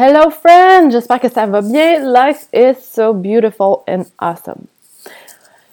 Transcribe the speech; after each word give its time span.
Hello 0.00 0.30
friend, 0.30 0.92
j'espère 0.92 1.18
que 1.18 1.28
ça 1.28 1.44
va 1.46 1.60
bien. 1.60 1.98
Life 1.98 2.46
is 2.52 2.74
so 2.80 3.12
beautiful 3.12 3.82
and 3.88 4.04
awesome. 4.20 4.68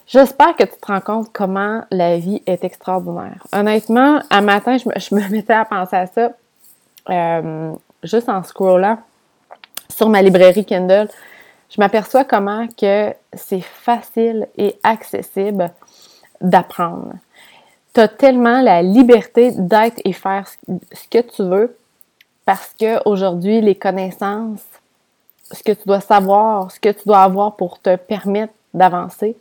J'espère 0.08 0.56
que 0.56 0.64
tu 0.64 0.80
te 0.82 0.88
rends 0.88 1.00
compte 1.00 1.28
comment 1.32 1.84
la 1.92 2.18
vie 2.18 2.42
est 2.48 2.64
extraordinaire. 2.64 3.46
Honnêtement, 3.54 4.22
un 4.32 4.42
matin, 4.42 4.78
je 4.78 5.14
me, 5.14 5.30
mettais 5.30 5.54
à 5.54 5.64
penser 5.64 5.96
à 5.96 6.08
ça 6.08 6.32
euh, 7.12 7.72
juste 8.02 8.28
en 8.28 8.42
scrollant 8.42 8.98
sur 9.96 10.10
ma 10.10 10.24
librairie 10.24 10.66
Kindle. 10.66 11.08
Je 11.70 11.80
m'aperçois 11.80 12.24
comment 12.24 12.66
que 12.70 13.14
c'est 13.32 13.62
facile 13.62 14.48
et 14.58 14.80
accessible 14.82 15.70
d'apprendre. 16.42 17.14
Tu 17.94 18.02
as 18.02 18.08
tellement 18.08 18.64
la 18.64 18.82
liberté 18.82 19.52
d'être 19.52 20.02
et 20.04 20.14
faire 20.14 20.48
ce 20.48 21.08
que 21.12 21.20
tu 21.22 21.44
veux 21.44 21.78
parce 22.46 22.74
que 22.80 23.08
aujourd'hui, 23.08 23.62
les 23.62 23.76
connaissances, 23.76 24.64
ce 25.52 25.64
que 25.64 25.72
tu 25.72 25.84
dois 25.86 26.02
savoir, 26.02 26.72
ce 26.72 26.80
que 26.80 26.90
tu 26.90 27.02
dois 27.06 27.22
avoir 27.22 27.56
pour 27.56 27.80
te 27.80 27.96
permettre 27.96 28.54
d'avancer, 28.74 29.36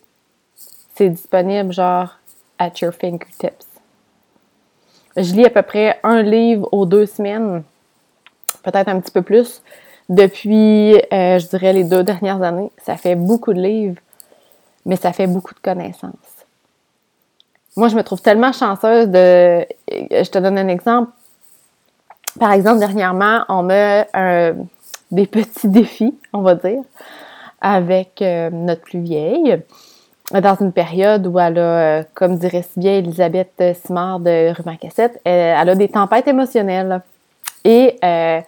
c'est 0.95 1.11
disponible 1.11 1.73
genre 1.73 2.19
at 2.59 2.73
your 2.81 2.93
fingertips. 2.93 3.67
Je 5.17 5.35
lis 5.35 5.45
à 5.45 5.51
peu 5.51 5.63
près 5.63 6.01
un 6.03 6.23
livre 6.23 6.69
aux 6.73 6.87
deux 6.87 7.07
semaines, 7.07 7.63
peut-être 8.63 8.89
un 8.89 9.01
petit 9.01 9.13
peu 9.13 9.23
plus, 9.23 9.63
depuis, 10.09 10.97
euh, 11.13 11.39
je 11.39 11.47
dirais, 11.49 11.73
les 11.73 11.85
deux 11.85 12.03
dernières 12.03 12.43
années. 12.43 12.71
Ça 12.85 12.97
fait 12.97 13.15
beaucoup 13.15 13.53
de 13.53 13.61
livres, 13.61 14.01
mais 14.85 14.97
ça 14.97 15.13
fait 15.13 15.27
beaucoup 15.27 15.55
de 15.55 15.61
connaissances. 15.61 16.13
Moi, 17.77 17.89
je 17.89 17.97
me 17.97 18.03
trouve 18.03 18.21
tellement 18.21 18.53
chanceuse 18.53 19.09
de... 19.09 19.67
Je 19.89 20.31
te 20.31 20.39
donne 20.39 20.59
un 20.59 20.69
exemple. 20.69 21.11
Par 22.39 22.53
exemple, 22.53 22.81
dernièrement, 22.81 23.45
on 23.49 23.71
a 23.71 24.53
des 25.15 25.27
petits 25.27 25.69
défis, 25.69 26.15
on 26.33 26.43
va 26.43 26.55
dire, 26.55 26.83
avec 27.61 28.21
euh, 28.21 28.51
notre 28.51 28.83
plus 28.83 29.01
vieille, 29.01 29.63
dans 30.33 30.57
une 30.57 30.73
période 30.73 31.27
où 31.27 31.39
elle 31.39 31.59
a, 31.59 32.01
euh, 32.01 32.03
comme 32.15 32.39
dirait 32.39 32.63
si 32.63 32.79
bien 32.79 32.99
Elisabeth 32.99 33.63
Simard 33.85 34.21
de 34.21 34.53
Rue 34.53 34.77
Cassette, 34.79 35.21
elle, 35.25 35.69
a 35.69 35.75
des 35.75 35.89
tempêtes 35.89 36.29
émotionnelles. 36.29 37.01
Et 37.65 37.99
euh, 38.05 38.41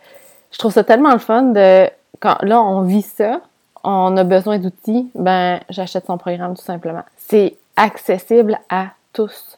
je 0.51 0.59
trouve 0.59 0.73
ça 0.73 0.85
tellement 0.85 1.13
le 1.13 1.19
fun 1.19 1.43
de 1.43 1.89
quand 2.21 2.37
là 2.43 2.61
on 2.63 2.83
vit 2.83 3.03
ça, 3.03 3.41
on 3.85 4.17
a 4.17 4.25
besoin 4.25 4.59
d'outils, 4.59 5.11
ben 5.15 5.61
j'achète 5.69 6.07
son 6.07 6.19
programme 6.19 6.57
tout 6.57 6.65
simplement. 6.65 7.05
C'est 7.17 7.57
accessible 7.77 8.59
à 8.69 8.89
tous 9.13 9.56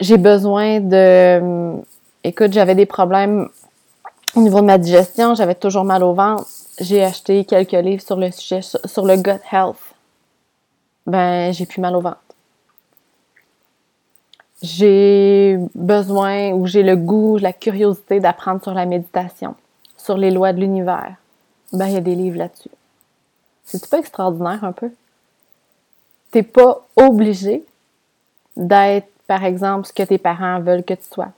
j'ai 0.00 0.16
besoin 0.16 0.80
de. 0.80 1.80
Écoute, 2.24 2.52
j'avais 2.52 2.74
des 2.74 2.86
problèmes 2.86 3.48
au 4.34 4.40
niveau 4.40 4.60
de 4.60 4.66
ma 4.66 4.78
digestion, 4.78 5.34
j'avais 5.34 5.54
toujours 5.54 5.84
mal 5.84 6.02
au 6.02 6.14
ventre. 6.14 6.46
J'ai 6.80 7.04
acheté 7.04 7.44
quelques 7.44 7.72
livres 7.72 8.02
sur 8.02 8.16
le 8.16 8.30
sujet, 8.30 8.60
sur 8.62 9.04
le 9.04 9.16
gut 9.16 9.40
health. 9.52 9.76
Ben, 11.06 11.52
j'ai 11.52 11.66
plus 11.66 11.80
mal 11.80 11.96
au 11.96 12.00
ventre. 12.00 12.20
J'ai 14.62 15.58
besoin 15.74 16.52
ou 16.52 16.66
j'ai 16.66 16.82
le 16.82 16.96
goût, 16.96 17.38
la 17.38 17.52
curiosité 17.52 18.20
d'apprendre 18.20 18.62
sur 18.62 18.74
la 18.74 18.86
méditation, 18.86 19.54
sur 19.96 20.16
les 20.16 20.30
lois 20.30 20.52
de 20.52 20.60
l'univers. 20.60 21.14
Ben, 21.72 21.86
il 21.86 21.94
y 21.94 21.96
a 21.96 22.02
des 22.02 22.14
livres 22.14 22.38
là-dessus. 22.38 22.70
C'est 23.64 23.88
pas 23.88 23.98
extraordinaire 23.98 24.62
un 24.64 24.72
peu? 24.72 24.90
T'es 26.30 26.42
pas 26.42 26.86
obligé 26.96 27.64
d'être 28.56 29.09
par 29.30 29.44
exemple, 29.44 29.86
ce 29.86 29.92
que 29.92 30.02
tes 30.02 30.18
parents 30.18 30.58
veulent 30.58 30.82
que 30.82 30.94
tu 30.94 31.04
sois. 31.08 31.28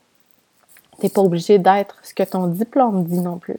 Tu 0.99 1.05
n'es 1.05 1.11
pas 1.11 1.21
obligé 1.21 1.59
d'être 1.59 1.97
ce 2.03 2.15
que 2.15 2.23
ton 2.23 2.47
diplôme 2.47 3.05
dit 3.05 3.21
non 3.21 3.37
plus. 3.37 3.59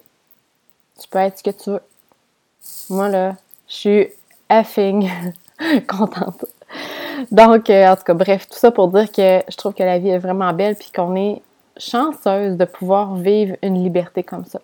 Tu 1.00 1.08
peux 1.08 1.20
être 1.20 1.38
ce 1.38 1.44
que 1.44 1.52
tu 1.52 1.70
veux. 1.70 1.82
Moi, 2.90 3.10
là, 3.10 3.36
je 3.68 3.74
suis 3.76 4.08
effing 4.50 5.08
contente. 5.88 6.46
Donc, 7.30 7.70
euh, 7.70 7.92
en 7.92 7.96
tout 7.96 8.06
cas, 8.06 8.16
bref, 8.16 8.48
tout 8.50 8.58
ça 8.58 8.72
pour 8.72 8.88
dire 8.88 9.12
que 9.12 9.44
je 9.48 9.56
trouve 9.56 9.76
que 9.76 9.84
la 9.84 10.00
vie 10.00 10.10
est 10.10 10.18
vraiment 10.18 10.52
belle 10.52 10.76
puis 10.78 10.90
qu'on 10.90 11.16
est 11.16 11.40
chanceuse 11.78 12.58
de 12.58 12.66
pouvoir 12.66 13.14
vivre 13.14 13.56
une 13.62 13.84
liberté 13.84 14.24
comme 14.24 14.46
ça. 14.46 14.62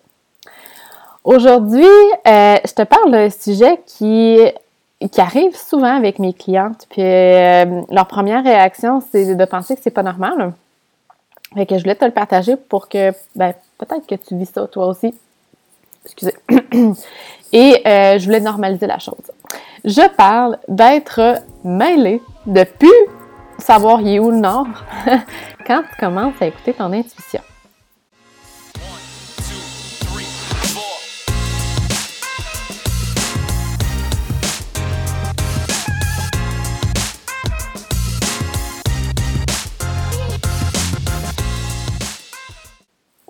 Aujourd'hui, 1.22 1.84
euh, 2.26 2.56
je 2.64 2.72
te 2.74 2.82
parle 2.82 3.12
d'un 3.12 3.30
sujet 3.30 3.80
qui 3.86 4.40
qui 5.08 5.20
arrive 5.20 5.56
souvent 5.56 5.96
avec 5.96 6.18
mes 6.18 6.34
clientes. 6.34 6.86
Puis 6.90 7.02
euh, 7.02 7.82
leur 7.90 8.06
première 8.06 8.44
réaction, 8.44 9.02
c'est 9.10 9.34
de 9.34 9.44
penser 9.44 9.76
que 9.76 9.82
c'est 9.82 9.90
pas 9.90 10.02
normal. 10.02 10.52
Fait 11.54 11.66
que 11.66 11.76
je 11.76 11.82
voulais 11.82 11.94
te 11.94 12.04
le 12.04 12.10
partager 12.10 12.56
pour 12.56 12.88
que 12.88 13.12
ben, 13.34 13.54
peut-être 13.78 14.06
que 14.06 14.14
tu 14.14 14.36
vis 14.36 14.50
ça 14.50 14.66
toi 14.66 14.86
aussi. 14.86 15.14
Excusez. 16.04 16.34
Et 17.52 17.82
euh, 17.86 18.18
je 18.18 18.24
voulais 18.24 18.40
normaliser 18.40 18.86
la 18.86 18.98
chose. 18.98 19.32
Je 19.84 20.08
parle 20.14 20.58
d'être 20.68 21.42
mêlé, 21.64 22.22
de 22.46 22.64
plus 22.64 22.88
savoir 23.58 24.00
y 24.00 24.16
est 24.16 24.18
où 24.18 24.30
le 24.30 24.38
nord 24.38 24.66
quand 25.66 25.82
tu 25.90 25.96
commences 25.98 26.34
à 26.40 26.46
écouter 26.46 26.72
ton 26.72 26.92
intuition. 26.92 27.40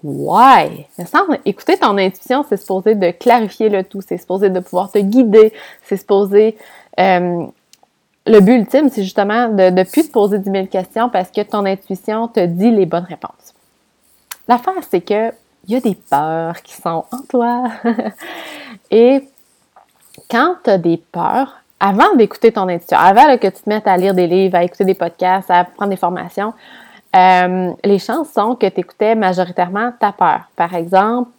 Ouais! 0.02 0.86
Me 0.98 1.04
semble, 1.04 1.38
écouter 1.44 1.76
ton 1.76 1.96
intuition, 1.98 2.44
c'est 2.48 2.56
supposé 2.56 2.94
de 2.94 3.10
clarifier 3.10 3.68
le 3.68 3.84
tout, 3.84 4.00
c'est 4.00 4.18
supposé 4.18 4.50
de 4.50 4.60
pouvoir 4.60 4.90
te 4.90 4.98
guider, 4.98 5.52
c'est 5.84 5.96
supposé... 5.96 6.56
Euh, 6.98 7.46
le 8.26 8.40
but 8.40 8.52
ultime, 8.52 8.90
c'est 8.90 9.02
justement 9.02 9.48
de 9.48 9.70
ne 9.70 9.82
plus 9.82 10.06
te 10.06 10.12
poser 10.12 10.38
10 10.38 10.50
000 10.50 10.66
questions 10.66 11.08
parce 11.08 11.30
que 11.30 11.40
ton 11.40 11.64
intuition 11.64 12.28
te 12.28 12.44
dit 12.44 12.70
les 12.70 12.86
bonnes 12.86 13.06
réponses. 13.08 13.54
L'affaire, 14.46 14.82
c'est 14.90 15.00
que 15.00 15.32
il 15.66 15.74
y 15.74 15.76
a 15.76 15.80
des 15.80 15.94
peurs 15.94 16.60
qui 16.62 16.74
sont 16.74 17.04
en 17.10 17.22
toi. 17.28 17.64
Et 18.90 19.28
quand 20.30 20.56
tu 20.64 20.70
as 20.70 20.78
des 20.78 20.96
peurs, 20.96 21.60
avant 21.78 22.14
d'écouter 22.14 22.52
ton 22.52 22.68
intuition, 22.68 22.98
avant 22.98 23.36
que 23.38 23.46
tu 23.46 23.62
te 23.62 23.68
mettes 23.68 23.86
à 23.86 23.96
lire 23.96 24.14
des 24.14 24.26
livres, 24.26 24.56
à 24.56 24.64
écouter 24.64 24.84
des 24.84 24.94
podcasts, 24.94 25.50
à 25.50 25.64
prendre 25.64 25.90
des 25.90 25.96
formations, 25.96 26.52
euh, 27.14 27.72
les 27.84 27.98
chances 27.98 28.30
sont 28.30 28.54
que 28.54 28.66
tu 28.66 28.80
écoutais 28.80 29.14
majoritairement 29.14 29.92
ta 29.98 30.12
peur. 30.12 30.42
Par 30.54 30.74
exemple, 30.74 31.30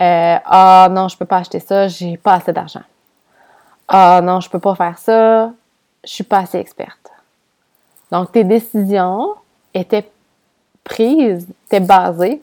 euh, 0.00 0.38
ah 0.44 0.88
non, 0.90 1.08
je 1.08 1.16
peux 1.16 1.24
pas 1.24 1.38
acheter 1.38 1.60
ça, 1.60 1.88
j'ai 1.88 2.16
pas 2.16 2.34
assez 2.34 2.52
d'argent. 2.52 2.82
Ah 3.88 4.20
non, 4.22 4.40
je 4.40 4.48
peux 4.48 4.58
pas 4.58 4.74
faire 4.74 4.98
ça, 4.98 5.52
je 6.04 6.10
suis 6.10 6.24
pas 6.24 6.38
assez 6.38 6.58
experte. 6.58 7.10
Donc 8.10 8.32
tes 8.32 8.44
décisions 8.44 9.34
étaient 9.74 10.10
prises, 10.84 11.46
étaient 11.66 11.80
basées 11.80 12.42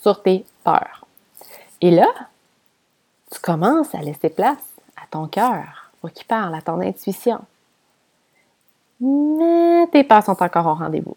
sur 0.00 0.22
tes 0.22 0.44
peurs. 0.64 1.04
Et 1.80 1.90
là, 1.90 2.06
tu 3.30 3.38
commences 3.40 3.94
à 3.94 3.98
laisser 3.98 4.30
place 4.30 4.56
à 4.96 5.06
ton 5.10 5.26
cœur 5.26 5.90
pour 6.00 6.12
qu'il 6.12 6.26
parle, 6.26 6.54
à 6.54 6.62
ton 6.62 6.80
intuition. 6.80 7.40
Mais 9.00 9.86
tes 9.92 10.04
peurs 10.04 10.24
sont 10.24 10.42
encore 10.42 10.66
au 10.66 10.74
rendez-vous. 10.74 11.16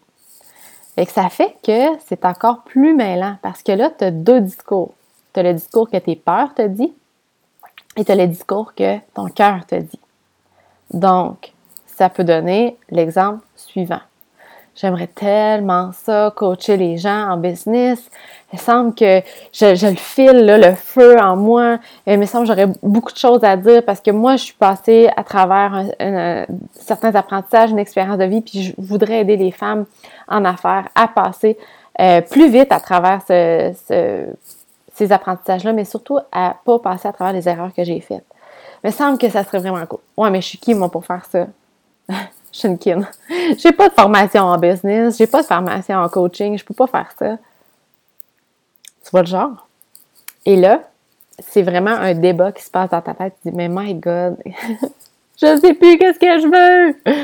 Et 0.96 1.06
que 1.06 1.12
ça 1.12 1.28
fait 1.28 1.56
que 1.64 1.98
c'est 2.06 2.24
encore 2.24 2.62
plus 2.62 2.94
mêlant 2.94 3.36
parce 3.42 3.62
que 3.62 3.72
là, 3.72 3.90
tu 3.90 4.04
as 4.04 4.10
deux 4.10 4.40
discours. 4.40 4.94
Tu 5.32 5.40
as 5.40 5.42
le 5.42 5.54
discours 5.54 5.90
que 5.90 5.96
tes 5.96 6.16
peurs 6.16 6.54
te 6.54 6.62
disent 6.66 6.92
et 7.96 8.04
tu 8.04 8.12
as 8.12 8.16
le 8.16 8.26
discours 8.26 8.74
que 8.74 8.98
ton 9.14 9.26
cœur 9.26 9.66
te 9.66 9.74
dit. 9.74 10.00
Donc, 10.92 11.52
ça 11.86 12.08
peut 12.08 12.24
donner 12.24 12.76
l'exemple 12.90 13.44
suivant. 13.56 14.00
J'aimerais 14.76 15.06
tellement 15.06 15.92
ça, 15.92 16.32
coacher 16.34 16.76
les 16.76 16.98
gens 16.98 17.30
en 17.30 17.36
business. 17.36 18.10
Il 18.52 18.56
me 18.56 18.60
semble 18.60 18.94
que 18.94 19.22
je, 19.52 19.86
le 19.86 19.96
file, 19.96 20.46
le 20.46 20.74
feu 20.74 21.16
en 21.20 21.36
moi. 21.36 21.78
il 22.06 22.18
me 22.18 22.26
semble 22.26 22.48
que 22.48 22.54
j'aurais 22.54 22.72
beaucoup 22.82 23.12
de 23.12 23.18
choses 23.18 23.44
à 23.44 23.56
dire 23.56 23.84
parce 23.84 24.00
que 24.00 24.10
moi, 24.10 24.36
je 24.36 24.44
suis 24.44 24.54
passée 24.54 25.08
à 25.16 25.22
travers 25.22 25.84
certains 26.72 27.14
apprentissages, 27.14 27.70
une 27.70 27.78
expérience 27.78 28.18
de 28.18 28.24
vie, 28.24 28.40
puis 28.40 28.62
je 28.62 28.74
voudrais 28.78 29.20
aider 29.20 29.36
les 29.36 29.52
femmes 29.52 29.84
en 30.28 30.44
affaires 30.44 30.88
à 30.94 31.06
passer 31.06 31.56
euh, 32.00 32.20
plus 32.20 32.50
vite 32.50 32.72
à 32.72 32.80
travers 32.80 33.22
ces 33.26 35.12
apprentissages-là, 35.12 35.72
mais 35.72 35.84
surtout 35.84 36.18
à 36.32 36.56
pas 36.64 36.78
passer 36.80 37.06
à 37.06 37.12
travers 37.12 37.32
les 37.32 37.48
erreurs 37.48 37.72
que 37.72 37.84
j'ai 37.84 38.00
faites. 38.00 38.24
Il 38.82 38.88
me 38.88 38.92
semble 38.92 39.18
que 39.18 39.28
ça 39.28 39.44
serait 39.44 39.60
vraiment 39.60 39.86
cool. 39.86 40.00
Ouais, 40.16 40.30
mais 40.30 40.40
je 40.40 40.48
suis 40.48 40.58
qui, 40.58 40.74
moi, 40.74 40.90
pour 40.90 41.06
faire 41.06 41.24
ça? 41.30 41.46
je 42.54 42.60
suis 42.60 42.68
une 42.68 42.78
kin. 42.78 43.00
J'ai 43.58 43.72
pas 43.72 43.88
de 43.88 43.94
formation 43.94 44.42
en 44.42 44.56
business, 44.58 45.18
j'ai 45.18 45.26
pas 45.26 45.42
de 45.42 45.46
formation 45.46 45.98
en 45.98 46.08
coaching, 46.08 46.56
je 46.56 46.64
peux 46.64 46.72
pas 46.72 46.86
faire 46.86 47.10
ça. 47.18 47.36
Tu 49.02 49.10
vois 49.10 49.22
le 49.22 49.26
genre? 49.26 49.66
Et 50.46 50.54
là, 50.54 50.82
c'est 51.40 51.62
vraiment 51.62 51.90
un 51.90 52.14
débat 52.14 52.52
qui 52.52 52.62
se 52.62 52.70
passe 52.70 52.90
dans 52.90 53.02
ta 53.02 53.12
tête. 53.12 53.34
Tu 53.42 53.50
dis, 53.50 53.56
mais 53.56 53.68
my 53.68 53.94
God, 53.94 54.40
je 55.42 55.58
sais 55.60 55.74
plus 55.74 55.98
qu'est-ce 55.98 56.18
que 56.20 56.40
je 56.40 56.46
veux! 56.46 57.14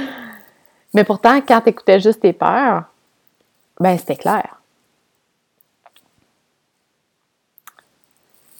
Mais 0.93 1.05
pourtant, 1.05 1.41
quand 1.41 1.61
tu 1.61 1.69
écoutais 1.69 2.00
juste 2.00 2.21
tes 2.21 2.32
peurs, 2.32 2.85
ben 3.79 3.97
c'était 3.97 4.17
clair. 4.17 4.61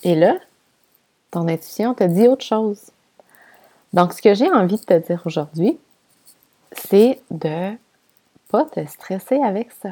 Et 0.05 0.15
là, 0.15 0.37
ton 1.33 1.49
intuition 1.49 1.95
te 1.95 2.05
dit 2.05 2.29
autre 2.29 2.45
chose. 2.45 2.81
Donc, 3.93 4.13
ce 4.13 4.23
que 4.23 4.35
j'ai 4.35 4.51
envie 4.51 4.77
de 4.77 4.85
te 4.85 4.99
dire 4.99 5.21
aujourd'hui, 5.27 5.79
c'est 6.73 7.21
de 7.31 7.73
pas 8.51 8.65
te 8.65 8.85
stresser 8.87 9.41
avec 9.43 9.71
ça. 9.83 9.91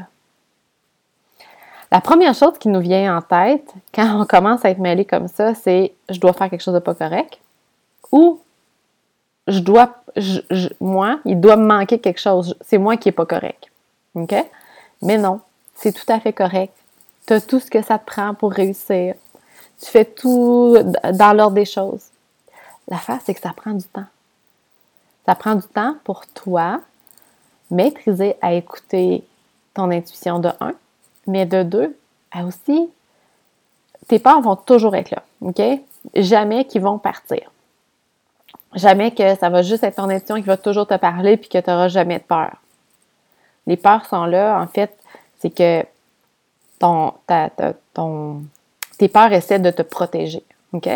La 1.90 2.00
première 2.00 2.34
chose 2.34 2.58
qui 2.58 2.68
nous 2.68 2.80
vient 2.80 3.16
en 3.16 3.22
tête 3.22 3.72
quand 3.94 4.20
on 4.20 4.26
commence 4.26 4.64
à 4.64 4.70
être 4.70 4.78
mêlé 4.78 5.04
comme 5.04 5.28
ça, 5.28 5.54
c'est 5.54 5.94
je 6.10 6.20
dois 6.20 6.32
faire 6.32 6.50
quelque 6.50 6.62
chose 6.62 6.74
de 6.74 6.80
pas 6.80 6.94
correct 6.94 7.38
ou 8.12 8.40
je 9.46 9.60
dois, 9.60 10.02
moi, 10.80 11.20
il 11.24 11.40
doit 11.40 11.56
me 11.56 11.66
manquer 11.66 11.98
quelque 11.98 12.20
chose. 12.20 12.54
C'est 12.60 12.76
moi 12.76 12.98
qui 12.98 13.08
est 13.08 13.12
pas 13.12 13.24
correct. 13.24 13.70
OK? 14.14 14.34
Mais 15.00 15.16
non, 15.16 15.40
c'est 15.74 15.92
tout 15.92 16.12
à 16.12 16.20
fait 16.20 16.34
correct. 16.34 16.74
Tu 17.26 17.32
as 17.32 17.40
tout 17.40 17.60
ce 17.60 17.70
que 17.70 17.82
ça 17.82 17.98
te 17.98 18.04
prend 18.04 18.34
pour 18.34 18.52
réussir. 18.52 19.14
Tu 19.80 19.86
fais 19.86 20.04
tout 20.04 20.76
dans 21.14 21.36
l'ordre 21.36 21.54
des 21.54 21.64
choses. 21.64 22.08
L'affaire, 22.88 23.20
c'est 23.24 23.34
que 23.34 23.40
ça 23.40 23.52
prend 23.56 23.72
du 23.72 23.84
temps. 23.84 24.06
Ça 25.28 25.34
prend 25.34 25.56
du 25.56 25.66
temps 25.66 25.94
pour 26.04 26.26
toi 26.28 26.80
maîtriser 27.70 28.36
à 28.40 28.54
écouter 28.54 29.22
ton 29.74 29.90
intuition 29.90 30.38
de 30.38 30.48
un, 30.58 30.72
mais 31.26 31.44
de 31.44 31.62
deux, 31.62 31.98
aussi, 32.46 32.88
tes 34.06 34.18
peurs 34.18 34.40
vont 34.40 34.56
toujours 34.56 34.96
être 34.96 35.10
là, 35.10 35.22
OK? 35.42 35.60
Jamais 36.14 36.64
qu'ils 36.64 36.80
vont 36.80 36.98
partir. 36.98 37.50
Jamais 38.72 39.10
que 39.10 39.34
ça 39.34 39.50
va 39.50 39.60
juste 39.60 39.84
être 39.84 39.96
ton 39.96 40.08
intuition 40.08 40.36
qui 40.36 40.46
va 40.46 40.56
toujours 40.56 40.86
te 40.86 40.96
parler 40.96 41.36
puis 41.36 41.50
que 41.50 41.58
tu 41.58 41.68
n'auras 41.68 41.88
jamais 41.88 42.20
de 42.20 42.24
peur. 42.24 42.56
Les 43.66 43.76
peurs 43.76 44.06
sont 44.06 44.24
là, 44.24 44.58
en 44.58 44.66
fait, 44.66 44.96
c'est 45.40 45.50
que 45.50 45.84
ton, 46.78 47.12
ton, 47.92 48.44
tes 48.96 49.08
peurs 49.08 49.34
essaient 49.34 49.58
de 49.58 49.72
te 49.72 49.82
protéger, 49.82 50.42
OK? 50.72 50.88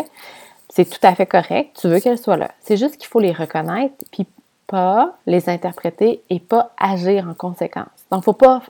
C'est 0.75 0.85
tout 0.85 1.05
à 1.05 1.13
fait 1.13 1.27
correct, 1.27 1.77
tu 1.79 1.87
veux 1.87 1.99
qu'elles 1.99 2.17
soient 2.17 2.35
là. 2.35 2.49
C'est 2.61 2.77
juste 2.77 2.97
qu'il 2.97 3.05
faut 3.05 3.19
les 3.19 3.31
reconnaître 3.31 3.93
puis 4.11 4.25
pas 4.65 5.13
les 5.27 5.47
interpréter 5.47 6.23
et 6.31 6.39
pas 6.39 6.71
agir 6.79 7.27
en 7.29 7.35
conséquence. 7.35 7.85
Donc, 8.09 8.23
faut 8.23 8.33
pas 8.33 8.63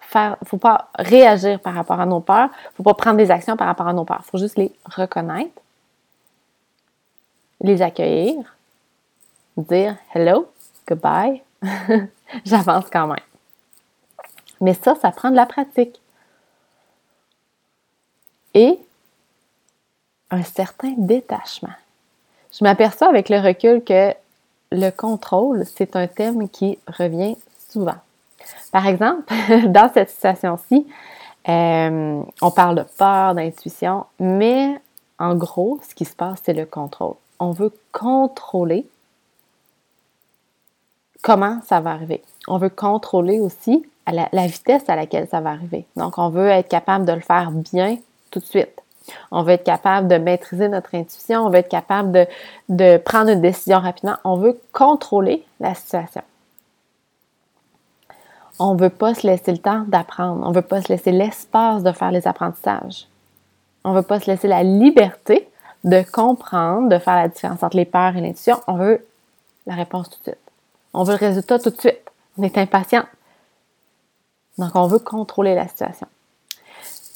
faire, 0.00 0.36
faut 0.44 0.58
pas 0.58 0.88
réagir 0.96 1.58
par 1.58 1.74
rapport 1.74 1.98
à 1.98 2.06
nos 2.06 2.20
peurs, 2.20 2.48
faut 2.76 2.84
pas 2.84 2.94
prendre 2.94 3.16
des 3.16 3.32
actions 3.32 3.56
par 3.56 3.66
rapport 3.66 3.88
à 3.88 3.92
nos 3.92 4.04
peurs. 4.04 4.24
Faut 4.24 4.38
juste 4.38 4.56
les 4.56 4.70
reconnaître, 4.84 5.60
les 7.60 7.82
accueillir, 7.82 8.56
dire 9.56 9.96
hello, 10.14 10.48
goodbye, 10.86 11.42
j'avance 12.44 12.84
quand 12.88 13.08
même. 13.08 13.16
Mais 14.60 14.74
ça, 14.74 14.94
ça 14.94 15.10
prend 15.10 15.32
de 15.32 15.36
la 15.36 15.46
pratique. 15.46 16.00
Et 18.54 18.78
un 20.30 20.42
certain 20.42 20.94
détachement. 20.96 21.74
Je 22.52 22.64
m'aperçois 22.64 23.08
avec 23.08 23.28
le 23.28 23.38
recul 23.38 23.82
que 23.82 24.12
le 24.72 24.90
contrôle, 24.90 25.64
c'est 25.64 25.96
un 25.96 26.06
thème 26.06 26.48
qui 26.48 26.78
revient 26.86 27.36
souvent. 27.70 27.96
Par 28.72 28.86
exemple, 28.86 29.32
dans 29.68 29.90
cette 29.92 30.10
situation-ci, 30.10 30.86
euh, 31.48 32.22
on 32.42 32.50
parle 32.50 32.76
de 32.76 32.82
peur, 32.82 33.34
d'intuition, 33.34 34.04
mais 34.18 34.80
en 35.18 35.34
gros, 35.34 35.80
ce 35.88 35.94
qui 35.94 36.04
se 36.04 36.14
passe, 36.14 36.40
c'est 36.44 36.52
le 36.52 36.66
contrôle. 36.66 37.14
On 37.38 37.52
veut 37.52 37.72
contrôler 37.92 38.86
comment 41.22 41.60
ça 41.66 41.80
va 41.80 41.90
arriver. 41.92 42.22
On 42.46 42.58
veut 42.58 42.68
contrôler 42.68 43.40
aussi 43.40 43.84
la, 44.10 44.28
la 44.32 44.46
vitesse 44.46 44.88
à 44.88 44.96
laquelle 44.96 45.28
ça 45.28 45.40
va 45.40 45.50
arriver. 45.50 45.86
Donc, 45.96 46.18
on 46.18 46.28
veut 46.28 46.48
être 46.48 46.68
capable 46.68 47.04
de 47.04 47.12
le 47.12 47.20
faire 47.20 47.50
bien 47.50 47.96
tout 48.30 48.40
de 48.40 48.44
suite. 48.44 48.82
On 49.30 49.42
veut 49.42 49.52
être 49.52 49.64
capable 49.64 50.08
de 50.08 50.16
maîtriser 50.16 50.68
notre 50.68 50.94
intuition, 50.94 51.46
on 51.46 51.50
veut 51.50 51.58
être 51.58 51.68
capable 51.68 52.26
de, 52.68 52.96
prendre 52.98 53.30
une 53.30 53.40
décision 53.40 53.78
rapidement. 53.78 54.16
On 54.24 54.36
veut 54.36 54.60
contrôler 54.72 55.44
la 55.60 55.74
situation. 55.74 56.22
On 58.58 58.74
ne 58.74 58.80
veut 58.80 58.90
pas 58.90 59.14
se 59.14 59.26
laisser 59.26 59.52
le 59.52 59.58
temps 59.58 59.84
d'apprendre. 59.86 60.44
On 60.44 60.50
ne 60.50 60.54
veut 60.54 60.62
pas 60.62 60.82
se 60.82 60.88
laisser 60.88 61.12
l'espace 61.12 61.82
de 61.82 61.92
faire 61.92 62.10
les 62.10 62.26
apprentissages. 62.26 63.06
On 63.84 63.90
ne 63.90 63.96
veut 63.96 64.02
pas 64.02 64.18
se 64.18 64.30
laisser 64.30 64.48
la 64.48 64.62
liberté 64.62 65.48
de 65.84 66.02
comprendre, 66.02 66.88
de 66.88 66.98
faire 66.98 67.14
la 67.14 67.28
différence 67.28 67.62
entre 67.62 67.76
les 67.76 67.84
peurs 67.84 68.16
et 68.16 68.20
l'intuition. 68.20 68.60
On 68.66 68.74
veut 68.74 69.06
la 69.66 69.74
réponse 69.74 70.10
tout 70.10 70.18
de 70.18 70.22
suite. 70.24 70.50
On 70.92 71.04
veut 71.04 71.12
le 71.12 71.26
résultat 71.26 71.58
tout 71.58 71.70
de 71.70 71.78
suite. 71.78 72.00
On 72.36 72.42
est 72.42 72.58
impatient. 72.58 73.04
Donc, 74.58 74.74
on 74.74 74.86
veut 74.88 74.98
contrôler 74.98 75.54
la 75.54 75.68
situation. 75.68 76.08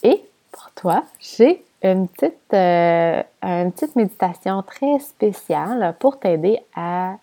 Et 0.04 0.24
pour 0.52 0.70
toi, 0.72 1.04
j'ai 1.18 1.64
une 1.82 2.08
petite, 2.08 2.54
euh, 2.54 3.22
une 3.42 3.72
petite 3.72 3.96
méditation 3.96 4.62
très 4.62 4.98
spéciale 5.00 5.94
pour 5.98 6.18
t'aider 6.18 6.60
à 6.74 7.16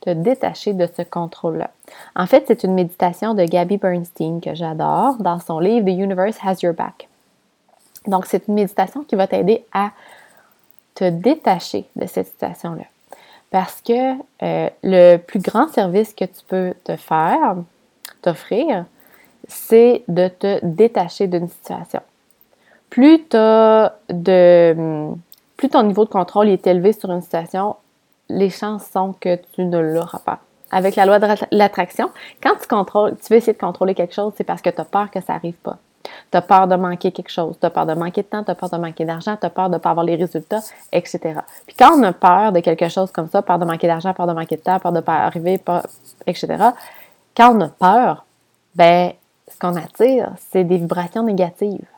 te 0.00 0.10
détacher 0.10 0.74
de 0.74 0.86
ce 0.94 1.02
contrôle-là. 1.02 1.70
En 2.14 2.26
fait, 2.26 2.44
c'est 2.46 2.64
une 2.64 2.74
méditation 2.74 3.34
de 3.34 3.44
Gabby 3.44 3.78
Bernstein 3.78 4.40
que 4.40 4.54
j'adore 4.54 5.16
dans 5.16 5.40
son 5.40 5.58
livre 5.58 5.86
The 5.86 5.98
Universe 5.98 6.38
Has 6.44 6.56
Your 6.62 6.74
Back. 6.74 7.08
Donc, 8.06 8.26
c'est 8.26 8.46
une 8.48 8.54
méditation 8.54 9.02
qui 9.04 9.16
va 9.16 9.26
t'aider 9.26 9.64
à 9.72 9.90
te 10.94 11.08
détacher 11.08 11.86
de 11.96 12.06
cette 12.06 12.26
situation-là. 12.26 12.84
Parce 13.50 13.80
que 13.80 14.12
euh, 14.42 14.68
le 14.82 15.16
plus 15.16 15.40
grand 15.40 15.68
service 15.68 16.12
que 16.12 16.24
tu 16.26 16.44
peux 16.46 16.74
te 16.84 16.96
faire, 16.96 17.56
t'offrir, 18.20 18.84
c'est 19.48 20.02
de 20.08 20.28
te 20.28 20.64
détacher 20.64 21.26
d'une 21.26 21.48
situation 21.48 22.00
plus, 22.94 23.18
de, 23.28 25.14
plus 25.56 25.68
ton 25.68 25.82
niveau 25.82 26.04
de 26.04 26.10
contrôle 26.10 26.48
est 26.48 26.64
élevé 26.64 26.92
sur 26.92 27.10
une 27.10 27.22
situation, 27.22 27.74
les 28.28 28.50
chances 28.50 28.86
sont 28.86 29.14
que 29.20 29.34
tu 29.52 29.64
ne 29.64 29.80
l'auras 29.80 30.20
pas. 30.20 30.38
Avec 30.70 30.94
la 30.94 31.04
loi 31.04 31.18
de 31.18 31.26
l'attraction, 31.50 32.10
quand 32.40 32.54
tu 32.60 32.68
contrôles, 32.68 33.16
tu 33.16 33.32
veux 33.32 33.38
essayer 33.38 33.52
de 33.52 33.58
contrôler 33.58 33.96
quelque 33.96 34.14
chose, 34.14 34.32
c'est 34.36 34.44
parce 34.44 34.62
que 34.62 34.70
tu 34.70 34.80
as 34.80 34.84
peur 34.84 35.10
que 35.10 35.20
ça 35.20 35.32
n'arrive 35.32 35.56
pas. 35.56 35.78
Tu 36.04 36.38
as 36.38 36.42
peur 36.42 36.68
de 36.68 36.76
manquer 36.76 37.10
quelque 37.10 37.32
chose, 37.32 37.56
tu 37.58 37.66
as 37.66 37.70
peur 37.70 37.84
de 37.84 37.94
manquer 37.94 38.22
de 38.22 38.28
temps, 38.28 38.44
tu 38.44 38.52
as 38.52 38.54
peur 38.54 38.70
de 38.70 38.76
manquer 38.76 39.04
d'argent, 39.04 39.36
tu 39.40 39.46
as 39.46 39.50
peur 39.50 39.68
de 39.70 39.74
ne 39.74 39.78
pas 39.78 39.90
avoir 39.90 40.06
les 40.06 40.14
résultats, 40.14 40.62
etc. 40.92 41.40
Puis 41.66 41.74
quand 41.76 41.98
on 41.98 42.02
a 42.04 42.12
peur 42.12 42.52
de 42.52 42.60
quelque 42.60 42.88
chose 42.88 43.10
comme 43.10 43.28
ça, 43.28 43.42
peur 43.42 43.58
de 43.58 43.64
manquer 43.64 43.88
d'argent, 43.88 44.14
peur 44.14 44.28
de 44.28 44.34
manquer 44.34 44.54
de 44.54 44.62
temps, 44.62 44.78
peur 44.78 44.92
de 44.92 44.98
ne 44.98 45.02
pas 45.02 45.16
arriver, 45.16 45.60
etc., 46.28 46.46
quand 47.36 47.56
on 47.56 47.60
a 47.60 47.68
peur, 47.70 48.24
ben, 48.76 49.10
ce 49.52 49.58
qu'on 49.58 49.74
attire, 49.74 50.30
c'est 50.52 50.62
des 50.62 50.76
vibrations 50.76 51.24
négatives. 51.24 51.88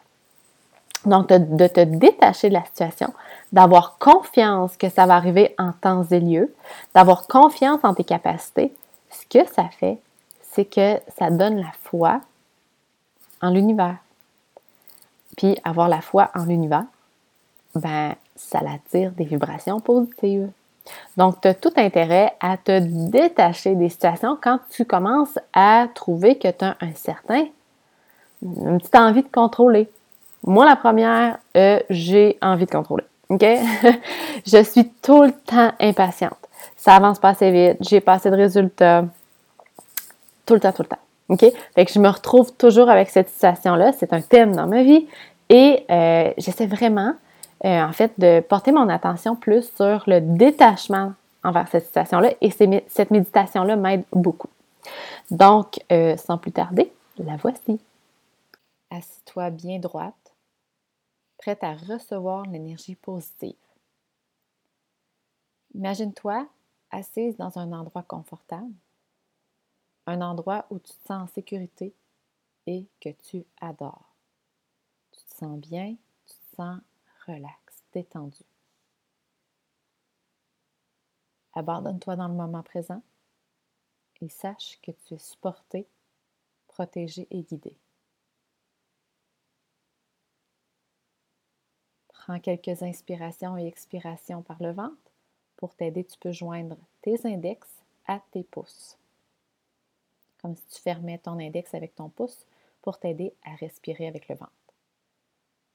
Donc, 1.06 1.28
de, 1.28 1.66
te 1.68 1.80
détacher 1.80 2.48
de 2.48 2.54
la 2.54 2.64
situation, 2.64 3.12
d'avoir 3.52 3.96
confiance 3.98 4.76
que 4.76 4.88
ça 4.88 5.06
va 5.06 5.14
arriver 5.14 5.54
en 5.56 5.72
temps 5.72 6.02
et 6.02 6.20
lieu, 6.20 6.52
d'avoir 6.94 7.28
confiance 7.28 7.80
en 7.84 7.94
tes 7.94 8.04
capacités, 8.04 8.74
ce 9.10 9.24
que 9.26 9.48
ça 9.52 9.68
fait, 9.78 9.98
c'est 10.42 10.64
que 10.64 10.98
ça 11.16 11.30
donne 11.30 11.58
la 11.58 11.72
foi 11.82 12.20
en 13.40 13.50
l'univers. 13.50 13.96
Puis, 15.36 15.56
avoir 15.64 15.88
la 15.88 16.00
foi 16.00 16.30
en 16.34 16.44
l'univers, 16.44 16.84
ben, 17.76 18.14
ça 18.34 18.60
l'attire 18.60 19.12
des 19.12 19.24
vibrations 19.24 19.80
positives. 19.80 20.50
Donc, 21.16 21.40
tu 21.40 21.48
as 21.48 21.54
tout 21.54 21.72
intérêt 21.76 22.34
à 22.40 22.56
te 22.56 22.78
détacher 22.80 23.74
des 23.74 23.90
situations 23.90 24.38
quand 24.40 24.58
tu 24.70 24.84
commences 24.84 25.38
à 25.52 25.86
trouver 25.94 26.38
que 26.38 26.50
tu 26.50 26.64
as 26.64 26.76
un 26.80 26.92
certain, 26.94 27.44
une 28.42 28.78
petite 28.78 28.96
envie 28.96 29.22
de 29.22 29.28
contrôler, 29.28 29.88
moi, 30.46 30.64
la 30.64 30.76
première, 30.76 31.38
euh, 31.56 31.80
j'ai 31.90 32.38
envie 32.40 32.66
de 32.66 32.70
contrôler. 32.70 33.04
OK? 33.28 33.44
je 34.46 34.62
suis 34.62 34.88
tout 35.02 35.24
le 35.24 35.32
temps 35.32 35.72
impatiente. 35.80 36.38
Ça 36.76 36.94
avance 36.94 37.18
pas 37.18 37.30
assez 37.30 37.50
vite. 37.50 37.78
J'ai 37.80 38.00
pas 38.00 38.14
assez 38.14 38.30
de 38.30 38.36
résultats. 38.36 39.04
Tout 40.46 40.54
le 40.54 40.60
temps, 40.60 40.72
tout 40.72 40.82
le 40.82 40.88
temps. 40.88 40.98
OK? 41.28 41.44
Fait 41.74 41.84
que 41.84 41.92
je 41.92 41.98
me 41.98 42.08
retrouve 42.08 42.52
toujours 42.52 42.88
avec 42.88 43.10
cette 43.10 43.28
situation-là. 43.28 43.92
C'est 43.92 44.12
un 44.12 44.20
thème 44.20 44.54
dans 44.54 44.68
ma 44.68 44.84
vie. 44.84 45.08
Et 45.48 45.84
euh, 45.90 46.32
j'essaie 46.38 46.66
vraiment, 46.66 47.14
euh, 47.64 47.82
en 47.82 47.92
fait, 47.92 48.12
de 48.18 48.38
porter 48.38 48.70
mon 48.70 48.88
attention 48.88 49.34
plus 49.34 49.68
sur 49.74 50.04
le 50.06 50.20
détachement 50.20 51.12
envers 51.42 51.66
cette 51.68 51.86
situation-là. 51.86 52.30
Et 52.40 52.50
cette 52.50 53.10
méditation-là 53.10 53.74
m'aide 53.74 54.04
beaucoup. 54.12 54.48
Donc, 55.32 55.80
sans 56.16 56.38
plus 56.38 56.52
tarder, 56.52 56.92
la 57.18 57.36
voici. 57.36 57.80
Assis-toi 58.90 59.50
bien 59.50 59.80
droite 59.80 60.25
prête 61.38 61.62
à 61.62 61.74
recevoir 61.74 62.46
l'énergie 62.46 62.94
positive. 62.94 63.56
Imagine-toi 65.74 66.48
assise 66.90 67.36
dans 67.36 67.58
un 67.58 67.72
endroit 67.72 68.02
confortable, 68.02 68.72
un 70.06 70.20
endroit 70.22 70.66
où 70.70 70.78
tu 70.78 70.92
te 70.92 71.06
sens 71.06 71.22
en 71.22 71.26
sécurité 71.26 71.94
et 72.66 72.86
que 73.00 73.10
tu 73.10 73.44
adores. 73.60 74.14
Tu 75.12 75.22
te 75.24 75.34
sens 75.34 75.58
bien, 75.58 75.96
tu 76.26 76.34
te 76.34 76.56
sens 76.56 76.80
relax, 77.26 77.82
détendu. 77.92 78.42
Abandonne-toi 81.54 82.16
dans 82.16 82.28
le 82.28 82.34
moment 82.34 82.62
présent 82.62 83.02
et 84.20 84.28
sache 84.28 84.78
que 84.82 84.92
tu 84.92 85.14
es 85.14 85.18
supporté, 85.18 85.86
protégé 86.68 87.26
et 87.30 87.42
guidé. 87.42 87.76
Prends 92.26 92.40
quelques 92.40 92.82
inspirations 92.82 93.56
et 93.56 93.68
expirations 93.68 94.42
par 94.42 94.60
le 94.60 94.72
ventre. 94.72 95.12
Pour 95.56 95.76
t'aider, 95.76 96.02
tu 96.02 96.18
peux 96.18 96.32
joindre 96.32 96.76
tes 97.00 97.24
index 97.24 97.68
à 98.04 98.18
tes 98.32 98.42
pouces. 98.42 98.98
Comme 100.42 100.56
si 100.56 100.66
tu 100.66 100.82
fermais 100.82 101.18
ton 101.18 101.38
index 101.38 101.72
avec 101.72 101.94
ton 101.94 102.08
pouce 102.08 102.44
pour 102.82 102.98
t'aider 102.98 103.32
à 103.44 103.54
respirer 103.54 104.08
avec 104.08 104.26
le 104.26 104.34
ventre. 104.34 104.50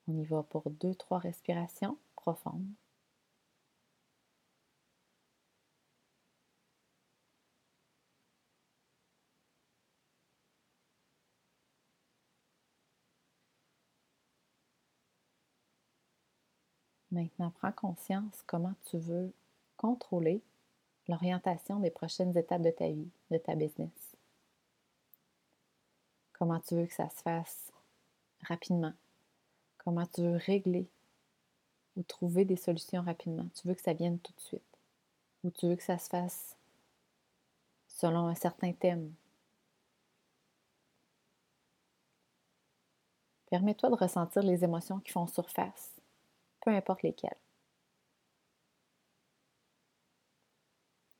On 0.09 0.17
y 0.17 0.25
va 0.25 0.43
pour 0.43 0.69
deux, 0.69 0.93
trois 0.93 1.19
respirations 1.19 1.97
profondes. 2.17 2.67
Maintenant, 17.11 17.51
prends 17.59 17.71
conscience 17.71 18.43
comment 18.47 18.73
tu 18.85 18.97
veux 18.97 19.33
contrôler 19.77 20.41
l'orientation 21.07 21.79
des 21.79 21.89
prochaines 21.89 22.37
étapes 22.37 22.61
de 22.61 22.71
ta 22.71 22.87
vie, 22.87 23.09
de 23.31 23.37
ta 23.37 23.55
business. 23.55 24.15
Comment 26.33 26.59
tu 26.59 26.75
veux 26.75 26.85
que 26.85 26.93
ça 26.93 27.09
se 27.09 27.21
fasse 27.21 27.71
rapidement. 28.43 28.93
Comment 29.77 30.05
tu 30.05 30.21
veux 30.21 30.37
régler 30.37 30.87
ou 31.97 32.03
trouver 32.03 32.45
des 32.45 32.55
solutions 32.55 33.01
rapidement. 33.01 33.47
Tu 33.55 33.67
veux 33.67 33.73
que 33.73 33.81
ça 33.81 33.93
vienne 33.93 34.19
tout 34.19 34.33
de 34.33 34.41
suite. 34.41 34.77
Ou 35.43 35.51
tu 35.51 35.67
veux 35.67 35.75
que 35.75 35.83
ça 35.83 35.97
se 35.97 36.07
fasse 36.07 36.55
selon 37.87 38.27
un 38.27 38.35
certain 38.35 38.71
thème. 38.71 39.13
Permets-toi 43.49 43.89
de 43.89 43.95
ressentir 43.95 44.43
les 44.43 44.63
émotions 44.63 44.99
qui 44.99 45.11
font 45.11 45.27
surface 45.27 46.00
peu 46.61 46.71
importe 46.71 47.03
lesquelles. 47.03 47.37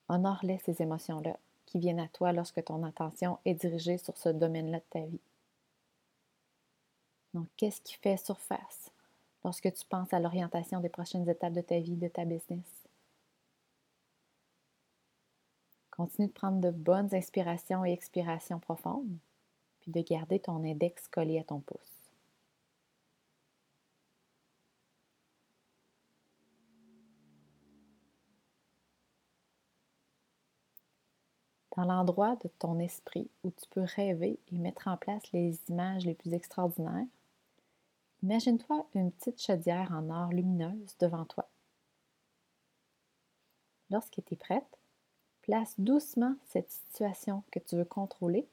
Honore-les 0.10 0.60
ces 0.60 0.82
émotions-là 0.82 1.38
qui 1.66 1.80
viennent 1.80 2.00
à 2.00 2.10
toi 2.10 2.34
lorsque 2.34 2.64
ton 2.66 2.84
attention 2.84 3.40
est 3.46 3.54
dirigée 3.54 3.98
sur 3.98 4.18
ce 4.18 4.30
domaine-là 4.30 4.80
de 4.80 4.86
ta 4.90 5.06
vie. 5.06 5.22
Donc, 7.34 7.48
qu'est-ce 7.56 7.82
qui 7.82 7.96
fait 7.96 8.18
surface 8.18 8.92
lorsque 9.44 9.72
tu 9.72 9.86
penses 9.86 10.14
à 10.14 10.20
l'orientation 10.20 10.82
des 10.82 10.90
prochaines 10.90 11.30
étapes 11.30 11.54
de 11.54 11.62
ta 11.62 11.80
vie, 11.80 11.96
de 11.96 12.10
ta 12.10 12.26
business? 12.26 12.84
Continue 15.92 16.28
de 16.28 16.34
prendre 16.34 16.60
de 16.60 16.72
bonnes 16.72 17.14
inspirations 17.14 17.86
et 17.86 17.94
expirations 17.94 18.60
profondes, 18.60 19.18
puis 19.80 19.92
de 19.92 20.02
garder 20.02 20.40
ton 20.40 20.64
index 20.64 21.08
collé 21.08 21.40
à 21.40 21.44
ton 21.44 21.60
pouce. 21.60 22.01
Dans 31.82 31.96
l'endroit 31.96 32.36
de 32.44 32.50
ton 32.60 32.80
esprit 32.80 33.28
où 33.44 33.52
tu 33.52 33.68
peux 33.72 33.82
rêver 33.96 34.40
et 34.52 34.58
mettre 34.58 34.88
en 34.88 34.98
place 34.98 35.24
les 35.32 35.58
images 35.68 36.06
les 36.06 36.14
plus 36.14 36.34
extraordinaires, 36.34 37.08
imagine-toi 38.22 38.86
une 38.94 39.12
petite 39.12 39.42
chaudière 39.42 39.92
en 39.92 40.10
or 40.12 40.32
lumineuse 40.32 40.96
devant 41.00 41.26
toi. 41.26 41.48
Lorsque 43.90 44.24
tu 44.24 44.36
prête, 44.36 44.78
place 45.42 45.74
doucement 45.80 46.36
cette 46.46 46.70
situation 46.70 47.44
que 47.52 47.60
tu 47.60 47.76
veux 47.78 47.86
contrôler 47.86 48.48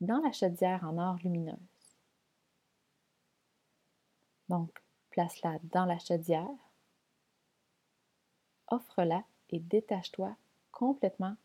dans 0.00 0.20
la 0.20 0.30
chaudière 0.30 0.84
en 0.84 0.98
or 0.98 1.16
lumineuse. 1.24 1.58
Donc, 4.48 4.70
place-la 5.10 5.58
dans 5.64 5.84
la 5.84 5.98
chaudière, 5.98 6.46
offre-la 8.68 9.24
et 9.50 9.58
détache-toi 9.58 10.36
complètement 10.70 11.36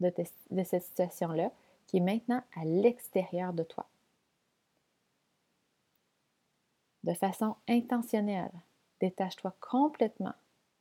de, 0.00 0.64
cette 0.64 0.82
situation-là 0.82 1.50
qui 1.86 1.98
est 1.98 2.00
maintenant 2.00 2.42
à 2.56 2.64
l'extérieur 2.64 3.52
de 3.52 3.62
toi. 3.62 3.86
De 7.04 7.14
façon 7.14 7.56
intentionnelle, 7.68 8.52
détache-toi 9.00 9.54
complètement 9.60 10.34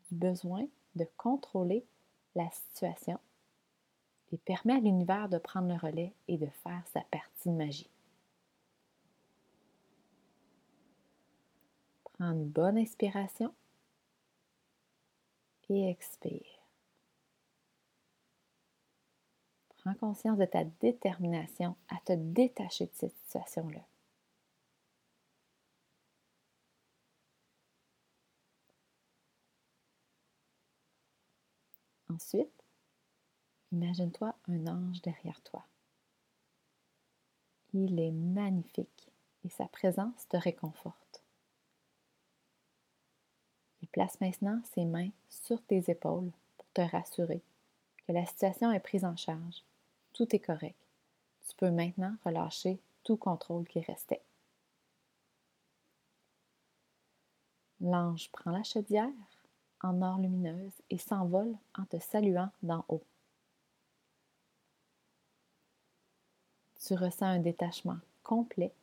du 0.10 0.16
besoin 0.16 0.66
de 0.96 1.08
contrôler 1.18 1.86
la 2.36 2.50
situation 2.52 3.20
et 4.32 4.38
permets 4.38 4.76
à 4.76 4.80
l'univers 4.80 5.30
de 5.30 5.38
prendre 5.38 5.70
le 5.70 5.76
relais 5.76 6.14
et 6.28 6.38
de 6.38 6.48
faire 6.64 6.84
sa 6.94 7.02
partie 7.02 7.50
de 7.50 7.54
magie. 7.54 7.90
Prends 12.04 12.32
une 12.32 12.48
bonne 12.48 12.78
inspiration 12.78 13.54
et 15.70 15.90
expire. 15.90 16.59
Prends 19.82 19.94
conscience 19.94 20.38
de 20.38 20.46
ta 20.46 20.66
détermination 20.66 21.76
à 21.88 21.96
te 22.04 22.14
détacher 22.14 22.86
de 22.86 22.92
cette 22.94 23.18
situation-là. 23.24 23.82
Ensuite, 32.10 32.64
imagine-toi 33.72 34.36
un 34.50 34.68
ange 34.68 35.02
derrière 35.02 35.42
toi. 35.42 35.64
Il 37.74 38.00
est 38.00 38.12
magnifique 38.12 39.10
et 39.46 39.50
sa 39.50 39.68
présence 39.68 40.28
te 40.28 40.36
réconforte. 40.36 41.24
Il 43.82 43.88
place 43.88 44.20
maintenant 44.20 44.60
ses 44.74 44.84
mains 44.86 45.12
sur 45.30 45.62
tes 45.64 45.90
épaules 45.90 46.32
pour 46.58 46.68
te 46.74 46.82
rassurer 46.82 47.42
que 48.06 48.12
la 48.12 48.26
situation 48.26 48.72
est 48.72 48.80
prise 48.80 49.06
en 49.06 49.16
charge 49.16 49.64
tout 50.14 50.36
est 50.36 50.40
correct. 50.40 50.78
Tu 51.48 51.56
peux 51.56 51.72
maintenant 51.72 52.16
relâcher 52.26 52.80
tout 53.04 53.18
contrôle 53.18 53.68
qui 53.68 53.80
restait. 53.80 54.22
L'ange 57.82 58.30
prend 58.32 58.52
la 58.52 58.64
chaudière 58.64 59.10
en 59.82 60.02
or 60.02 60.18
lumineuse 60.18 60.74
et 60.90 60.98
s'envole 60.98 61.56
en 61.78 61.86
te 61.86 61.98
saluant 62.00 62.52
d'en 62.62 62.84
haut. 62.90 63.04
Tu 66.86 66.94
ressens 66.96 67.26
un 67.26 67.40
détachement 67.40 68.00
complet 68.24 68.74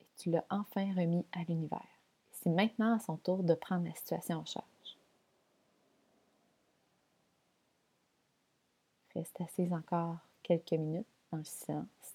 et 0.00 0.06
tu 0.16 0.30
l'as 0.30 0.44
enfin 0.50 0.92
remis 0.94 1.24
à 1.32 1.42
l'univers. 1.44 1.86
C'est 2.32 2.50
maintenant 2.50 2.94
à 2.94 3.00
son 3.00 3.16
tour 3.16 3.42
de 3.42 3.54
prendre 3.54 3.86
la 3.86 3.94
situation 3.94 4.38
en 4.38 4.44
charge. 4.44 4.64
Reste 9.14 9.40
assise 9.40 9.72
encore 9.72 10.18
quelques 10.44 10.72
minutes 10.72 11.06
dans 11.32 11.38
le 11.38 11.44
silence 11.44 12.14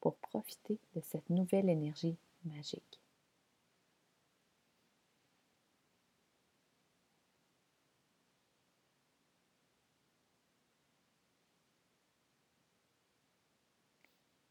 pour 0.00 0.14
profiter 0.16 0.78
de 0.94 1.00
cette 1.04 1.28
nouvelle 1.28 1.68
énergie 1.68 2.16
magique. 2.44 3.00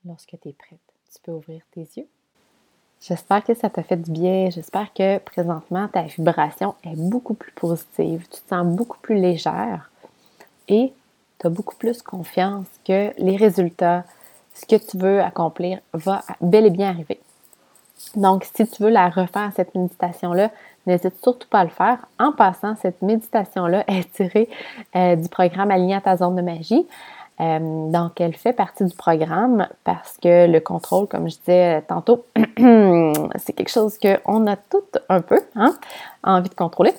Lorsque 0.04 0.38
tu 0.42 0.50
es 0.50 0.54
prête, 0.54 0.80
tu 1.14 1.22
peux 1.22 1.32
ouvrir 1.32 1.62
tes 1.72 1.82
yeux. 1.96 2.08
J'espère 3.02 3.44
que 3.44 3.54
ça 3.54 3.70
t'a 3.70 3.84
fait 3.84 3.98
du 3.98 4.12
bien. 4.12 4.50
J'espère 4.50 4.94
que 4.94 5.20
présentement, 5.20 5.88
ta 5.88 6.04
vibration 6.04 6.76
est 6.84 6.96
beaucoup 6.96 7.36
plus 7.36 7.52
positive. 7.52 8.28
Tu 8.32 8.42
te 8.42 8.48
sens 8.50 8.66
beaucoup 8.76 9.00
plus 9.00 9.16
légère. 9.16 9.92
Et 10.68 10.94
tu 11.42 11.48
as 11.48 11.50
beaucoup 11.50 11.76
plus 11.76 12.02
confiance 12.02 12.68
que 12.88 13.12
les 13.18 13.36
résultats, 13.36 14.04
ce 14.54 14.66
que 14.66 14.76
tu 14.76 14.98
veux 14.98 15.22
accomplir 15.22 15.80
va 15.94 16.22
bel 16.40 16.66
et 16.68 16.70
bien 16.70 16.90
arriver. 16.90 17.20
Donc, 18.16 18.46
si 18.56 18.68
tu 18.68 18.84
veux 18.84 18.90
la 18.90 19.10
refaire, 19.10 19.52
cette 19.56 19.74
méditation-là, 19.76 20.52
n'hésite 20.86 21.22
surtout 21.22 21.48
pas 21.48 21.60
à 21.60 21.64
le 21.64 21.70
faire. 21.70 22.06
En 22.20 22.32
passant, 22.32 22.76
cette 22.82 23.02
méditation-là 23.02 23.84
est 23.88 24.12
tirée 24.14 24.50
euh, 24.96 25.16
du 25.16 25.30
programme 25.30 25.72
Aligné 25.72 25.96
à 25.96 26.02
ta 26.02 26.18
zone 26.18 26.36
de 26.36 26.42
magie. 26.42 26.88
Euh, 27.40 27.90
donc, 27.92 28.22
elle 28.22 28.36
fait 28.36 28.54
partie 28.54 28.86
du 28.86 28.96
programme 28.96 29.68
parce 29.84 30.18
que 30.22 30.48
le 30.48 30.60
contrôle, 30.60 31.08
comme 31.08 31.30
je 31.30 31.38
disais 31.38 31.82
tantôt, 31.88 32.26
c'est 32.36 33.54
quelque 33.54 33.72
chose 33.72 33.98
qu'on 33.98 34.46
a 34.48 34.56
tout 34.58 34.84
un 35.10 35.22
peu 35.22 35.40
hein, 35.56 35.76
envie 36.24 36.50
de 36.50 36.56
contrôler 36.56 36.94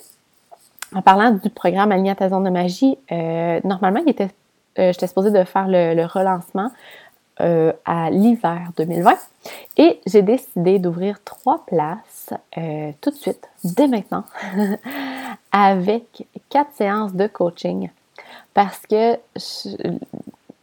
en 0.95 1.03
parlant 1.03 1.31
du 1.31 1.51
programme 1.51 1.93
Aligné 1.93 2.15
zone 2.29 2.45
de 2.45 2.51
magie, 2.51 2.99
euh, 3.11 3.61
normalement, 3.65 4.01
euh, 4.01 4.33
j'étais 4.77 5.07
supposée 5.07 5.31
de 5.31 5.45
faire 5.45 5.67
le, 5.69 6.05
relancement 6.07 6.71
euh, 7.41 7.73
à 7.85 8.11
l'hiver 8.11 8.71
2020 8.77 9.17
et 9.79 10.01
j'ai 10.07 10.23
décidé 10.23 10.79
d'ouvrir 10.79 11.19
trois 11.25 11.65
places 11.67 12.33
tout 13.01 13.11
de 13.11 13.17
suite, 13.17 13.49
dès 13.65 13.89
maintenant, 13.89 14.25
avec 15.53 16.27
quatre 16.51 16.73
séances 16.75 17.15
de 17.15 17.27
coaching 17.27 17.89
parce 18.55 18.81
que 18.87 19.19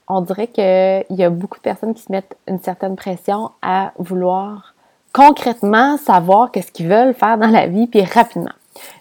on 0.07 0.21
dirait 0.21 0.48
qu'il 0.48 1.17
y 1.17 1.24
a 1.24 1.29
beaucoup 1.29 1.57
de 1.57 1.63
personnes 1.63 1.93
qui 1.93 2.01
se 2.01 2.12
mettent 2.12 2.36
une 2.48 2.59
certaine 2.59 2.95
pression 2.95 3.51
à 3.62 3.91
vouloir 3.98 4.74
concrètement 5.13 5.98
savoir 5.98 6.51
qu'est-ce 6.51 6.71
qu'ils 6.71 6.88
veulent 6.88 7.13
faire 7.13 7.38
dans 7.38 7.48
la 7.48 7.67
vie, 7.67 7.88
puis 7.88 8.03
rapidement. 8.03 8.51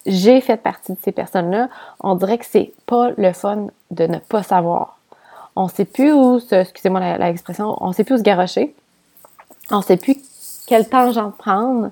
J'ai 0.06 0.40
fait 0.40 0.56
partie 0.56 0.92
de 0.92 0.98
ces 1.02 1.12
personnes-là. 1.12 1.68
On 2.00 2.14
dirait 2.14 2.38
que 2.38 2.46
c'est 2.46 2.72
pas 2.86 3.10
le 3.16 3.32
fun 3.32 3.66
de 3.90 4.06
ne 4.06 4.18
pas 4.18 4.42
savoir. 4.42 4.98
On 5.56 5.68
sait 5.68 5.84
plus 5.84 6.12
où, 6.12 6.40
excusez-moi 6.50 7.18
l'expression, 7.18 7.76
on 7.80 7.92
sait 7.92 8.04
plus 8.04 8.14
où 8.14 8.18
se 8.18 8.22
garocher. 8.22 8.74
On 9.70 9.82
sait 9.82 9.96
plus 9.96 10.16
quel 10.66 10.88
temps 10.88 11.10
j'en 11.12 11.30
prendre. 11.30 11.90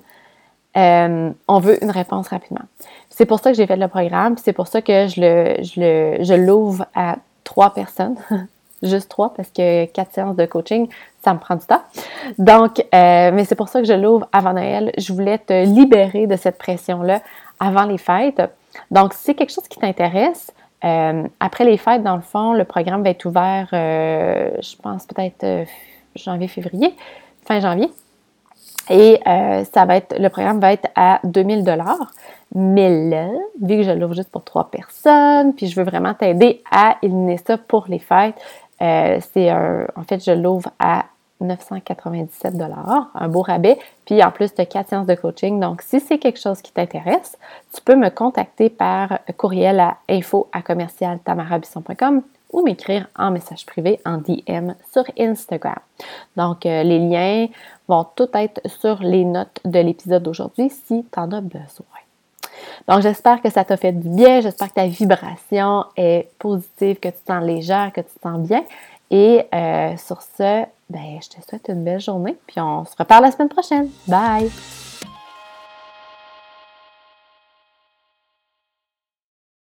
Euh, 0.77 1.31
on 1.47 1.59
veut 1.59 1.83
une 1.83 1.91
réponse 1.91 2.27
rapidement. 2.27 2.65
C'est 3.09 3.25
pour 3.25 3.39
ça 3.39 3.51
que 3.51 3.57
j'ai 3.57 3.65
fait 3.65 3.77
le 3.77 3.87
programme, 3.87 4.37
c'est 4.37 4.53
pour 4.53 4.67
ça 4.67 4.81
que 4.81 5.07
je 5.07 5.19
le, 5.19 5.63
je 5.63 6.23
je 6.23 6.33
l'ouvre 6.35 6.85
à 6.93 7.15
trois 7.43 7.73
personnes, 7.73 8.15
juste 8.83 9.09
trois, 9.09 9.33
parce 9.33 9.49
que 9.49 9.85
quatre 9.85 10.13
séances 10.13 10.35
de 10.35 10.45
coaching, 10.45 10.87
ça 11.23 11.33
me 11.33 11.39
prend 11.39 11.55
du 11.55 11.65
temps. 11.65 11.81
Donc, 12.37 12.79
euh, 12.79 13.31
mais 13.33 13.43
c'est 13.45 13.55
pour 13.55 13.69
ça 13.69 13.81
que 13.81 13.87
je 13.87 13.93
l'ouvre 13.93 14.27
avant 14.31 14.53
Noël. 14.53 14.91
Je 14.97 15.11
voulais 15.13 15.39
te 15.39 15.65
libérer 15.65 16.27
de 16.27 16.35
cette 16.35 16.59
pression-là 16.59 17.21
avant 17.59 17.85
les 17.85 17.97
fêtes. 17.97 18.41
Donc, 18.91 19.13
si 19.13 19.23
c'est 19.23 19.35
quelque 19.35 19.53
chose 19.53 19.67
qui 19.67 19.79
t'intéresse, 19.79 20.51
euh, 20.83 21.23
après 21.39 21.65
les 21.65 21.77
fêtes, 21.77 22.03
dans 22.03 22.15
le 22.15 22.21
fond, 22.21 22.53
le 22.53 22.63
programme 22.63 23.03
va 23.03 23.09
être 23.09 23.25
ouvert, 23.25 23.67
je 23.71 24.75
pense 24.81 25.05
peut-être 25.05 25.67
janvier, 26.15 26.47
février, 26.47 26.95
fin 27.45 27.59
janvier. 27.59 27.91
Et 28.89 29.19
euh, 29.27 29.65
ça 29.73 29.85
va 29.85 29.97
être, 29.97 30.17
le 30.17 30.29
programme 30.29 30.59
va 30.59 30.71
être 30.71 30.87
à 30.95 31.19
2000 31.23 31.63
dollars. 31.63 32.11
Mais 32.55 33.09
là, 33.09 33.27
vu 33.61 33.77
que 33.77 33.83
je 33.83 33.91
l'ouvre 33.91 34.13
juste 34.13 34.29
pour 34.29 34.43
trois 34.43 34.69
personnes, 34.69 35.53
puis 35.53 35.67
je 35.67 35.75
veux 35.75 35.83
vraiment 35.83 36.13
t'aider 36.13 36.63
à 36.71 36.95
éliminer 37.01 37.37
ça 37.37 37.57
pour 37.57 37.85
les 37.89 37.99
fêtes, 37.99 38.35
euh, 38.81 39.19
c'est 39.33 39.51
en 39.51 40.03
fait, 40.07 40.23
je 40.23 40.31
l'ouvre 40.31 40.69
à 40.79 41.05
997 41.41 42.57
dollars, 42.57 43.09
un 43.13 43.27
beau 43.27 43.41
rabais. 43.41 43.77
Puis 44.05 44.23
en 44.23 44.31
plus, 44.31 44.51
as 44.57 44.65
quatre 44.65 44.89
séances 44.89 45.07
de 45.07 45.15
coaching. 45.15 45.59
Donc, 45.59 45.81
si 45.81 45.99
c'est 45.99 46.17
quelque 46.17 46.39
chose 46.39 46.61
qui 46.61 46.71
t'intéresse, 46.71 47.37
tu 47.73 47.81
peux 47.81 47.95
me 47.95 48.09
contacter 48.09 48.69
par 48.69 49.19
courriel 49.37 49.79
à 49.79 49.97
info 50.09 50.47
à 50.51 50.61
commercial 50.61 51.19
ou 52.51 52.63
m'écrire 52.63 53.07
en 53.15 53.31
message 53.31 53.65
privé, 53.65 53.99
en 54.05 54.17
DM 54.17 54.71
sur 54.91 55.03
Instagram. 55.19 55.79
Donc, 56.35 56.65
euh, 56.65 56.83
les 56.83 56.99
liens 56.99 57.47
vont 57.87 58.05
tout 58.15 58.29
être 58.33 58.61
sur 58.65 59.01
les 59.01 59.25
notes 59.25 59.59
de 59.65 59.79
l'épisode 59.79 60.23
d'aujourd'hui 60.23 60.69
si 60.69 61.05
tu 61.11 61.19
en 61.19 61.31
as 61.31 61.41
besoin. 61.41 61.85
Donc, 62.87 63.01
j'espère 63.01 63.41
que 63.41 63.49
ça 63.49 63.63
t'a 63.63 63.77
fait 63.77 63.91
du 63.91 64.09
bien, 64.09 64.39
j'espère 64.41 64.69
que 64.69 64.75
ta 64.75 64.87
vibration 64.87 65.85
est 65.95 66.29
positive, 66.39 66.99
que 66.99 67.09
tu 67.09 67.15
te 67.15 67.31
sens 67.31 67.43
légère, 67.43 67.91
que 67.93 68.01
tu 68.01 68.07
te 68.07 68.21
sens 68.21 68.39
bien. 68.39 68.63
Et 69.09 69.45
euh, 69.53 69.95
sur 69.97 70.21
ce, 70.21 70.65
ben, 70.89 71.19
je 71.21 71.29
te 71.29 71.47
souhaite 71.47 71.67
une 71.69 71.83
belle 71.83 71.99
journée, 71.99 72.35
puis 72.47 72.59
on 72.59 72.85
se 72.85 72.95
reparle 72.97 73.23
la 73.23 73.31
semaine 73.31 73.49
prochaine. 73.49 73.89
Bye! 74.07 74.51